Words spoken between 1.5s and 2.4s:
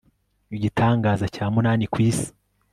munani ku isi